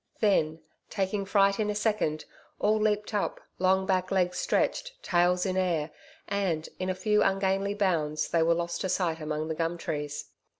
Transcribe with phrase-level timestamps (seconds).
[0.19, 2.25] Then, taking fright in a second,
[2.57, 5.91] all leaped up, long back legs stretched, tails in air,
[6.27, 10.31] and, in a few ungainly bounds they were lost to sight among the gum trees.